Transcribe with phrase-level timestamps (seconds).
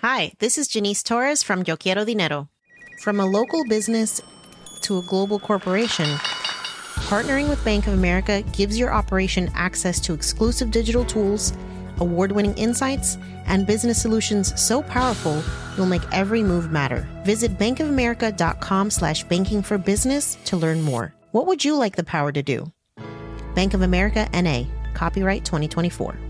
[0.00, 2.48] Hi, this is Janice Torres from Yo Quiero Dinero.
[3.02, 4.20] From a local business
[4.82, 6.06] to a global corporation,
[7.10, 11.52] partnering with Bank of America gives your operation access to exclusive digital tools,
[11.98, 15.42] award winning insights, and business solutions so powerful
[15.76, 17.04] you'll make every move matter.
[17.24, 21.12] Visit bankofamerica.com slash banking for business to learn more.
[21.32, 22.72] What would you like the power to do?
[23.56, 24.62] Bank of America NA,
[24.94, 26.27] copyright 2024.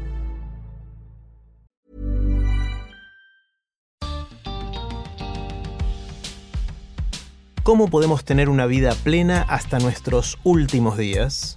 [7.69, 11.55] ¿Cómo podemos tener una vida plena hasta nuestros últimos días?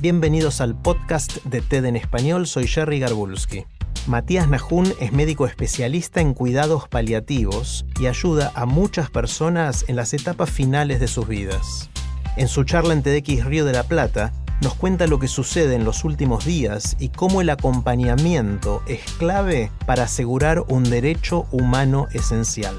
[0.00, 3.64] Bienvenidos al podcast de TED en español, soy Jerry Garbulski.
[4.08, 10.12] Matías Najún es médico especialista en cuidados paliativos y ayuda a muchas personas en las
[10.14, 11.90] etapas finales de sus vidas.
[12.36, 15.84] En su charla en TEDx Río de la Plata, nos cuenta lo que sucede en
[15.84, 22.74] los últimos días y cómo el acompañamiento es clave para asegurar un derecho humano esencial.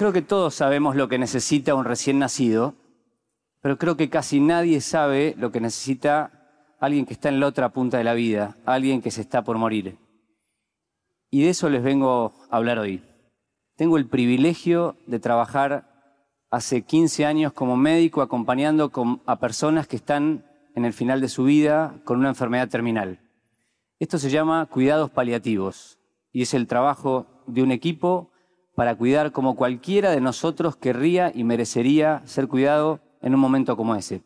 [0.00, 2.74] Creo que todos sabemos lo que necesita un recién nacido,
[3.60, 7.68] pero creo que casi nadie sabe lo que necesita alguien que está en la otra
[7.68, 9.98] punta de la vida, alguien que se está por morir.
[11.28, 13.04] Y de eso les vengo a hablar hoy.
[13.76, 16.16] Tengo el privilegio de trabajar
[16.50, 18.90] hace 15 años como médico acompañando
[19.26, 23.20] a personas que están en el final de su vida con una enfermedad terminal.
[23.98, 25.98] Esto se llama cuidados paliativos
[26.32, 28.29] y es el trabajo de un equipo
[28.80, 33.94] para cuidar como cualquiera de nosotros querría y merecería ser cuidado en un momento como
[33.94, 34.22] ese.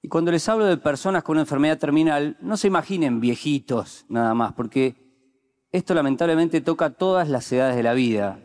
[0.00, 4.32] Y cuando les hablo de personas con una enfermedad terminal, no se imaginen viejitos nada
[4.34, 4.94] más, porque
[5.72, 8.44] esto lamentablemente toca todas las edades de la vida.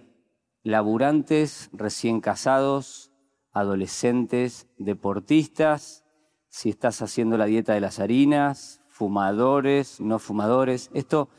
[0.63, 3.11] Laburantes, recién casados,
[3.51, 6.05] adolescentes, deportistas,
[6.49, 10.89] si estás haciendo la dieta de las harinas, fumadores, no fumadores.
[10.95, 11.29] Esto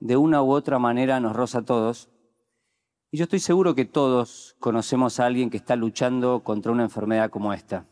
[0.00, 2.08] de una u otra manera nos roza a todos.
[3.14, 7.28] Y yo estoy seguro que todos conocemos a alguien que está luchando contra una enfermedad
[7.28, 7.86] como esta.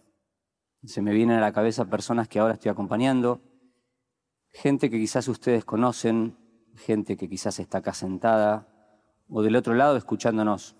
[0.82, 3.42] Se me vienen a la cabeza personas que ahora estoy acompañando,
[4.50, 6.38] gente que quizás ustedes conocen,
[6.74, 8.66] gente que quizás está acá sentada
[9.28, 10.74] o del otro lado escuchándonos.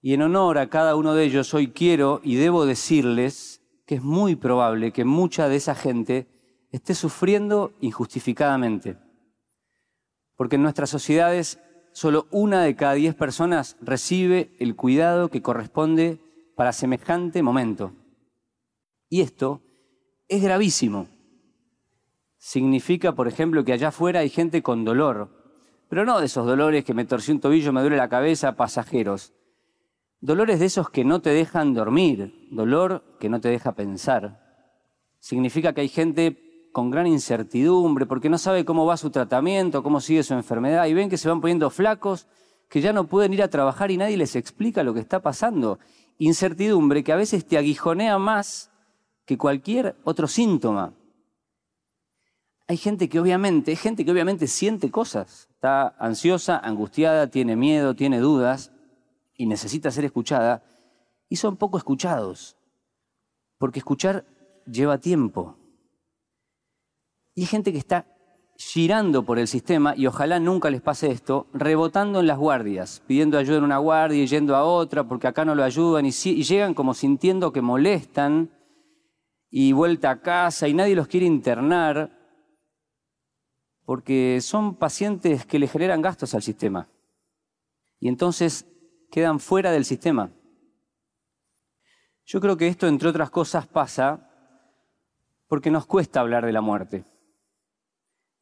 [0.00, 4.02] Y en honor a cada uno de ellos, hoy quiero y debo decirles que es
[4.02, 6.26] muy probable que mucha de esa gente
[6.72, 8.98] esté sufriendo injustificadamente.
[10.34, 11.60] Porque en nuestras sociedades
[11.94, 16.18] solo una de cada diez personas recibe el cuidado que corresponde
[16.56, 17.92] para semejante momento.
[19.08, 19.62] Y esto
[20.28, 21.06] es gravísimo.
[22.36, 25.30] Significa, por ejemplo, que allá afuera hay gente con dolor,
[25.88, 29.32] pero no de esos dolores que me torció un tobillo, me duele la cabeza, pasajeros.
[30.20, 34.66] Dolores de esos que no te dejan dormir, dolor que no te deja pensar.
[35.20, 36.43] Significa que hay gente
[36.74, 40.92] con gran incertidumbre, porque no sabe cómo va su tratamiento, cómo sigue su enfermedad, y
[40.92, 42.26] ven que se van poniendo flacos,
[42.68, 45.78] que ya no pueden ir a trabajar y nadie les explica lo que está pasando.
[46.18, 48.72] Incertidumbre que a veces te aguijonea más
[49.24, 50.94] que cualquier otro síntoma.
[52.66, 58.18] Hay gente que obviamente, gente que obviamente siente cosas, está ansiosa, angustiada, tiene miedo, tiene
[58.18, 58.72] dudas
[59.36, 60.64] y necesita ser escuchada,
[61.28, 62.56] y son poco escuchados,
[63.58, 64.26] porque escuchar
[64.66, 65.56] lleva tiempo.
[67.34, 68.06] Y hay gente que está
[68.56, 73.36] girando por el sistema, y ojalá nunca les pase esto, rebotando en las guardias, pidiendo
[73.36, 76.74] ayuda en una guardia y yendo a otra porque acá no lo ayudan, y, llegan
[76.74, 78.50] como sintiendo que molestan,
[79.50, 82.10] y vuelta a casa, y nadie los quiere internar,
[83.84, 86.88] porque son pacientes que le generan gastos al sistema.
[87.98, 88.66] Y entonces
[89.10, 90.32] quedan fuera del sistema.
[92.24, 94.30] Yo creo que esto, entre otras cosas, pasa
[95.46, 97.04] porque nos cuesta hablar de la muerte.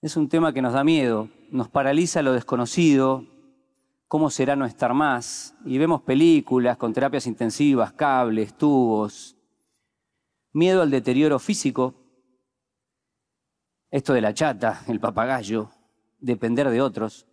[0.03, 3.25] Es un tema que nos da miedo, nos paraliza lo desconocido,
[4.09, 9.37] cómo será no estar más, y vemos películas con terapias intensivas, cables, tubos,
[10.53, 11.95] miedo al deterioro físico,
[13.93, 15.71] esto de la chata, el papagayo,
[16.19, 17.29] depender de otros.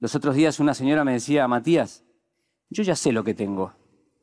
[0.00, 2.02] Los otros días una señora me decía, Matías,
[2.68, 3.74] yo ya sé lo que tengo,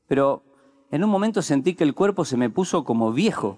[0.10, 0.44] pero
[0.92, 3.58] en un momento sentí que el cuerpo se me puso como viejo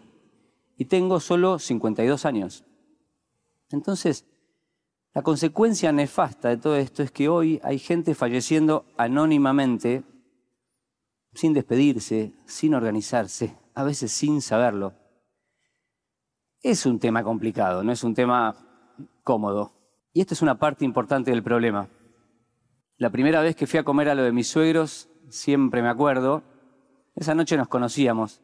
[0.78, 2.66] y tengo solo 52 años.
[3.72, 4.26] Entonces,
[5.14, 10.04] la consecuencia nefasta de todo esto es que hoy hay gente falleciendo anónimamente,
[11.34, 14.94] sin despedirse, sin organizarse, a veces sin saberlo.
[16.62, 18.56] Es un tema complicado, no es un tema
[19.24, 19.72] cómodo.
[20.14, 21.90] Y esto es una parte importante del problema.
[22.98, 26.44] La primera vez que fui a comer a lo de mis suegros, siempre me acuerdo.
[27.16, 28.42] Esa noche nos conocíamos.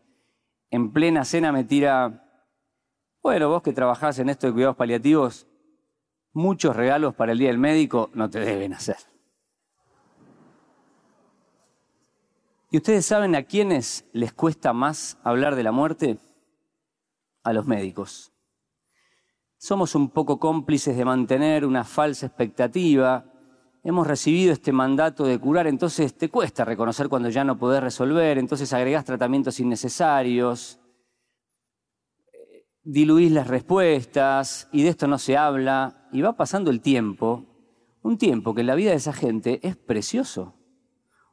[0.69, 2.30] En plena cena me tira,
[3.21, 5.47] bueno, vos que trabajás en esto de cuidados paliativos,
[6.33, 8.97] muchos regalos para el Día del Médico no te deben hacer.
[12.71, 16.17] ¿Y ustedes saben a quiénes les cuesta más hablar de la muerte?
[17.43, 18.31] A los médicos.
[19.57, 23.25] Somos un poco cómplices de mantener una falsa expectativa.
[23.83, 28.37] Hemos recibido este mandato de curar, entonces te cuesta reconocer cuando ya no podés resolver,
[28.37, 30.80] entonces agregás tratamientos innecesarios,
[32.83, 37.45] diluís las respuestas y de esto no se habla y va pasando el tiempo,
[38.01, 40.55] un tiempo que en la vida de esa gente es precioso,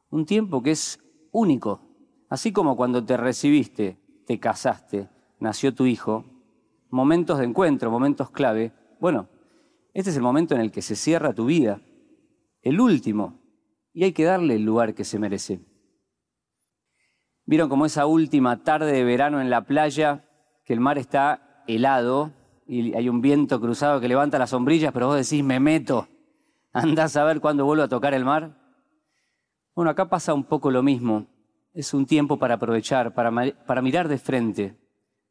[0.09, 0.99] un tiempo que es
[1.31, 1.81] único,
[2.29, 5.09] así como cuando te recibiste, te casaste,
[5.39, 6.25] nació tu hijo,
[6.89, 9.29] momentos de encuentro, momentos clave, bueno,
[9.93, 11.81] este es el momento en el que se cierra tu vida,
[12.61, 13.39] el último,
[13.91, 15.61] y hay que darle el lugar que se merece.
[17.45, 20.28] ¿Vieron como esa última tarde de verano en la playa
[20.69, 22.31] que el mar está helado
[22.67, 26.07] y hay un viento cruzado que levanta las sombrillas, pero vos decís, me meto,
[26.73, 28.55] andás a ver cuándo vuelvo a tocar el mar.
[29.73, 31.25] Bueno, acá pasa un poco lo mismo.
[31.73, 33.31] Es un tiempo para aprovechar, para,
[33.65, 34.77] para mirar de frente.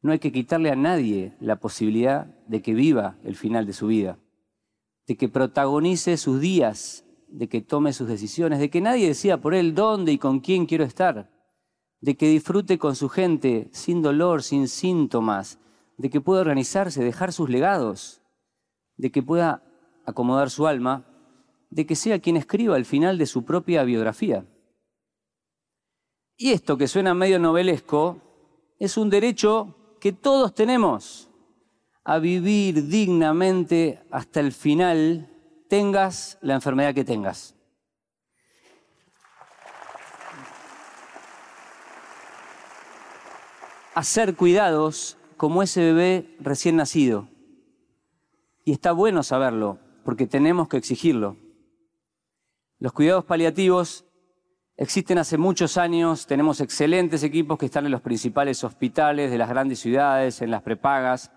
[0.03, 3.87] No hay que quitarle a nadie la posibilidad de que viva el final de su
[3.87, 4.19] vida,
[5.07, 9.55] de que protagonice sus días, de que tome sus decisiones, de que nadie decida por
[9.55, 11.31] él dónde y con quién quiero estar
[12.01, 15.59] de que disfrute con su gente sin dolor, sin síntomas,
[15.97, 18.23] de que pueda organizarse, dejar sus legados,
[18.97, 19.63] de que pueda
[20.07, 21.05] acomodar su alma,
[21.71, 24.47] de que sea quien escriba el final de su propia biografía.
[26.37, 28.21] Y esto que suena medio novelesco
[28.79, 31.29] es un derecho que todos tenemos
[32.05, 35.29] a vivir dignamente hasta el final,
[35.69, 37.58] tengas la enfermedad que tengas.
[43.99, 47.29] Hacer cuidados como ese bebé recién nacido.
[48.65, 51.37] Y está bueno saberlo, porque tenemos que exigirlo.
[52.79, 54.05] Los cuidados paliativos
[54.77, 59.49] existen hace muchos años, tenemos excelentes equipos que están en los principales hospitales de las
[59.49, 61.33] grandes ciudades, en las prepagas,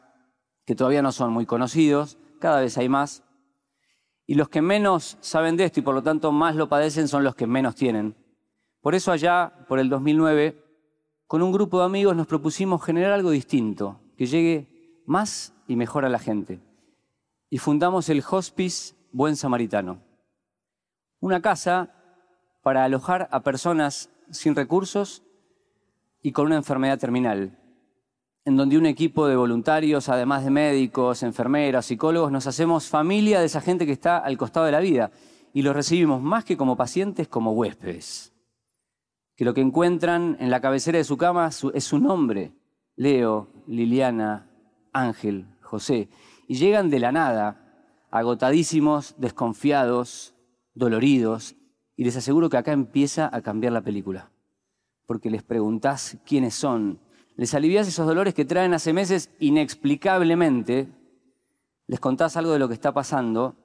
[0.63, 3.23] que todavía no son muy conocidos, cada vez hay más.
[4.27, 7.23] Y los que menos saben de esto y por lo tanto más lo padecen son
[7.23, 8.15] los que menos tienen.
[8.81, 10.70] Por eso allá, por el 2009,
[11.31, 16.03] con un grupo de amigos nos propusimos generar algo distinto, que llegue más y mejor
[16.03, 16.59] a la gente.
[17.49, 20.01] Y fundamos el Hospice Buen Samaritano,
[21.21, 21.93] una casa
[22.61, 25.23] para alojar a personas sin recursos
[26.21, 27.57] y con una enfermedad terminal,
[28.43, 33.45] en donde un equipo de voluntarios, además de médicos, enfermeras, psicólogos, nos hacemos familia de
[33.45, 35.11] esa gente que está al costado de la vida.
[35.53, 38.31] Y los recibimos más que como pacientes, como huéspedes
[39.41, 42.53] que lo que encuentran en la cabecera de su cama es su nombre,
[42.95, 44.47] Leo, Liliana,
[44.93, 46.09] Ángel, José,
[46.47, 50.35] y llegan de la nada, agotadísimos, desconfiados,
[50.75, 51.55] doloridos,
[51.97, 54.29] y les aseguro que acá empieza a cambiar la película,
[55.07, 56.99] porque les preguntás quiénes son,
[57.35, 60.88] les aliviás esos dolores que traen hace meses inexplicablemente,
[61.88, 63.55] les contás algo de lo que está pasando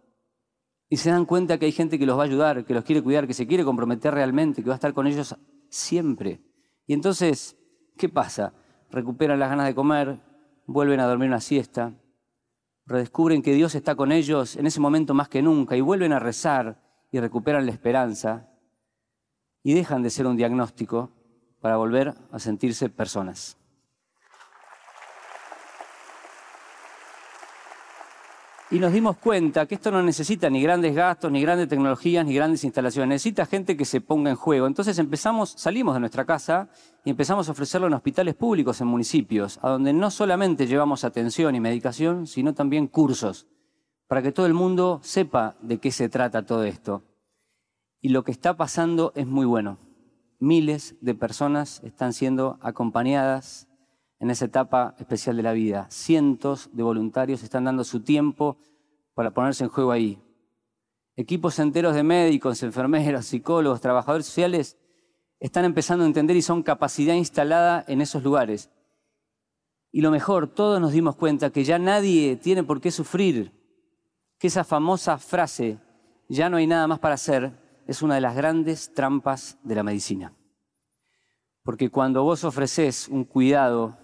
[0.89, 3.03] y se dan cuenta que hay gente que los va a ayudar, que los quiere
[3.03, 5.37] cuidar, que se quiere comprometer realmente, que va a estar con ellos
[5.69, 6.41] siempre.
[6.87, 7.57] Y entonces,
[7.97, 8.55] ¿qué pasa?
[8.91, 10.21] Recuperan las ganas de comer,
[10.67, 11.95] vuelven a dormir una siesta,
[12.87, 16.19] redescubren que Dios está con ellos en ese momento más que nunca y vuelven a
[16.19, 16.81] rezar
[17.11, 18.49] y recuperan la esperanza
[19.63, 21.11] y dejan de ser un diagnóstico
[21.61, 23.59] para volver a sentirse personas.
[28.71, 32.35] Y nos dimos cuenta que esto no necesita ni grandes gastos, ni grandes tecnologías, ni
[32.35, 34.67] grandes instalaciones, necesita gente que se ponga en juego.
[34.67, 36.69] Entonces empezamos, salimos de nuestra casa
[37.05, 41.55] y empezamos a ofrecerlo en hospitales públicos en municipios, a donde no solamente llevamos atención
[41.55, 43.47] y medicación, sino también cursos,
[44.09, 47.05] para que todo el mundo sepa de qué se trata todo esto.
[48.01, 49.79] Y lo que está pasando es muy bueno.
[50.41, 53.69] Miles de personas están siendo acompañadas
[54.19, 55.87] en esa etapa especial de la vida.
[55.91, 58.59] Cientos de voluntarios están dando su tiempo
[59.15, 60.19] para ponerse en juego ahí.
[61.17, 64.77] Equipos enteros de médicos, enfermeros, psicólogos, trabajadores sociales
[65.41, 68.71] están empezando a entender y son capacidad instalada en esos lugares.
[69.91, 73.53] Y lo mejor, todos nos dimos cuenta que ya nadie tiene por qué sufrir,
[74.39, 75.79] que esa famosa frase,
[76.29, 77.53] ya no hay nada más para hacer,
[77.87, 80.35] es una de las grandes trampas de la medicina.
[81.63, 83.97] Porque cuando vos ofreces un cuidado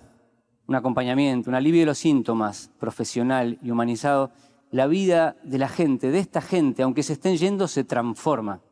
[0.73, 4.33] un acompañamiento, un alivio de los síntomas profesional y humanizado,
[4.71, 8.63] la vida de la gente, de esta gente, aunque se estén yendo, se transforma.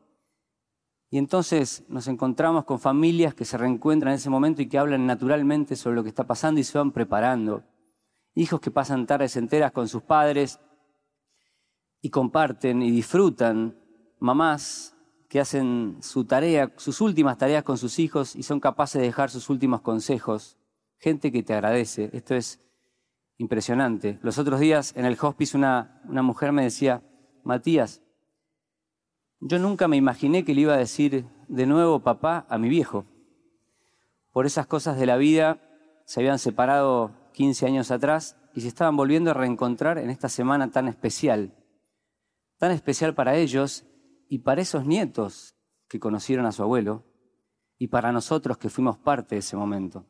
[1.11, 5.07] Y entonces nos encontramos con familias que se reencuentran en ese momento y que hablan
[5.07, 7.65] naturalmente sobre lo que está pasando y se van preparando.
[8.35, 10.59] Hijos que pasan tardes enteras con sus padres
[12.01, 13.77] y comparten y disfrutan.
[14.21, 14.97] Mamás
[15.29, 19.29] que hacen su tarea, sus últimas tareas con sus hijos y son capaces de dejar
[19.29, 20.57] sus últimos consejos.
[21.01, 22.11] Gente que te agradece.
[22.13, 22.61] Esto es
[23.39, 24.19] impresionante.
[24.23, 27.03] Los otros días en el hospice una, una mujer me decía,
[27.43, 28.03] Matías,
[29.41, 33.07] yo nunca me imaginé que le iba a decir de nuevo papá a mi viejo.
[34.31, 35.59] Por esas cosas de la vida
[36.05, 40.71] se habían separado 15 años atrás y se estaban volviendo a reencontrar en esta semana
[40.71, 41.55] tan especial.
[42.59, 43.87] Tan especial para ellos
[44.29, 45.57] y para esos nietos
[45.89, 47.05] que conocieron a su abuelo
[47.79, 50.05] y para nosotros que fuimos parte de ese momento.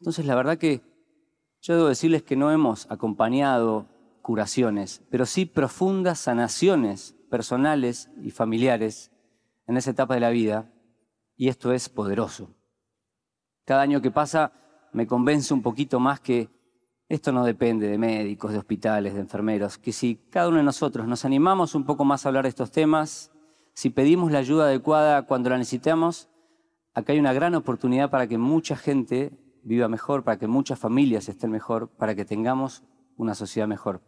[0.00, 0.82] Entonces la verdad que
[1.60, 3.86] yo debo decirles que no hemos acompañado
[4.20, 9.10] curaciones, pero sí profundas sanaciones personales y familiares
[9.66, 10.70] en esa etapa de la vida,
[11.36, 12.54] y esto es poderoso.
[13.64, 14.52] Cada año que pasa
[14.92, 16.48] me convence un poquito más que
[17.08, 21.06] esto no depende de médicos, de hospitales, de enfermeros, que si cada uno de nosotros
[21.06, 23.30] nos animamos un poco más a hablar de estos temas,
[23.74, 26.28] si pedimos la ayuda adecuada cuando la necesitamos,
[26.94, 29.32] acá hay una gran oportunidad para que mucha gente
[29.64, 32.84] viva mejor, para que muchas familias estén mejor, para que tengamos
[33.16, 34.02] una sociedad mejor.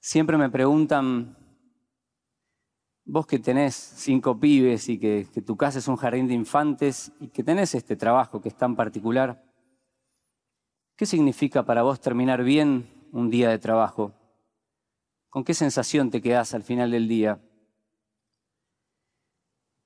[0.00, 1.36] Siempre me preguntan,
[3.04, 7.28] vos que tenés cinco pibes y que, tu casa es un jardín de infantes y
[7.28, 9.42] que tenés este trabajo que es tan particular,
[10.96, 14.14] ¿qué significa para vos terminar bien un día de trabajo?
[15.28, 17.40] ¿Con qué sensación te quedás al final del día?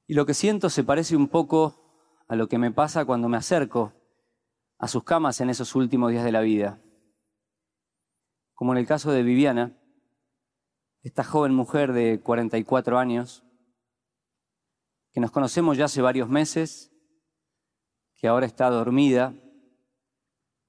[0.06, 1.79] Y lo que siento se parece un poco
[2.30, 3.92] a lo que me pasa cuando me acerco
[4.78, 6.80] a sus camas en esos últimos días de la vida.
[8.54, 9.76] Como en el caso de Viviana,
[11.02, 13.42] esta joven mujer de 44 años,
[15.12, 16.92] que nos conocemos ya hace varios meses,
[18.14, 19.34] que ahora está dormida,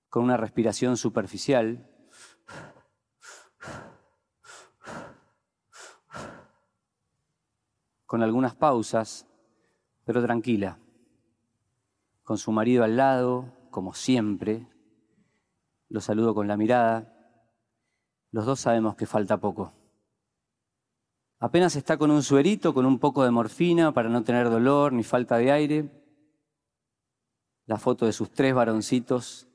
[0.10, 1.88] con una respiración superficial.
[8.08, 9.26] con algunas pausas,
[10.04, 10.78] pero tranquila,
[12.24, 14.68] con su marido al lado, como siempre,
[15.90, 17.14] lo saludo con la mirada,
[18.32, 19.74] los dos sabemos que falta poco.
[21.40, 25.04] Apenas está con un suerito, con un poco de morfina para no tener dolor ni
[25.04, 25.90] falta de aire.
[27.66, 29.48] La foto de sus tres varoncitos,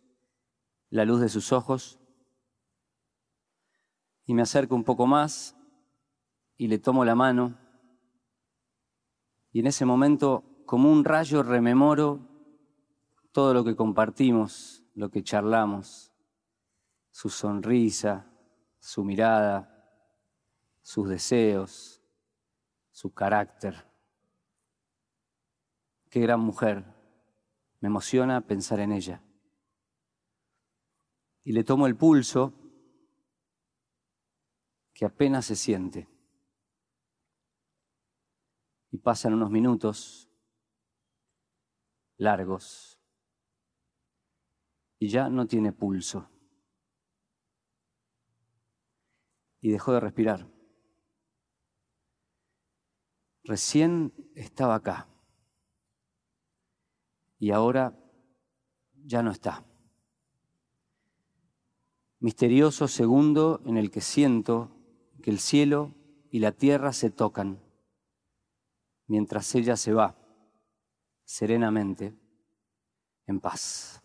[0.90, 2.00] la luz de sus ojos.
[4.24, 5.56] Y me acerco un poco más
[6.56, 7.56] y le tomo la mano.
[9.52, 12.35] Y en ese momento, como un rayo, rememoro
[13.36, 16.10] todo lo que compartimos, lo que charlamos,
[17.10, 18.32] su sonrisa,
[18.78, 19.92] su mirada,
[20.80, 22.02] sus deseos,
[22.90, 23.92] su carácter.
[26.08, 26.82] Qué gran mujer.
[27.80, 29.22] Me emociona pensar en ella.
[31.44, 32.54] Y le tomo el pulso
[34.94, 36.08] que apenas se siente.
[38.92, 40.30] Y pasan unos minutos
[42.16, 42.95] largos
[44.98, 46.28] y ya no tiene pulso.
[49.60, 50.56] Y dejó de respirar
[53.46, 55.08] recién estaba acá
[57.38, 57.96] y ahora
[59.04, 59.64] ya no está.
[62.18, 64.72] Misterioso segundo en el que siento
[65.22, 65.94] que el cielo
[66.30, 67.62] y la tierra se tocan
[69.06, 70.16] mientras ella se va
[71.24, 72.18] serenamente
[73.26, 74.02] en paz.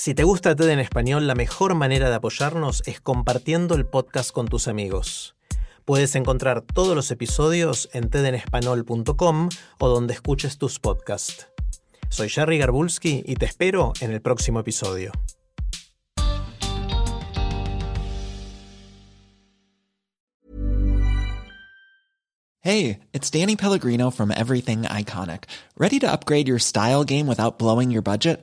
[0.00, 4.30] Si te gusta TED en español, la mejor manera de apoyarnos es compartiendo el podcast
[4.32, 5.36] con tus amigos.
[5.84, 11.48] Puedes encontrar todos los episodios en tedenespanol.com o donde escuches tus podcasts.
[12.08, 15.12] Soy Jerry Garbulski y te espero en el próximo episodio.
[22.62, 25.44] Hey, it's Danny Pellegrino from Everything Iconic.
[25.76, 28.42] Ready to upgrade your style game without blowing your budget?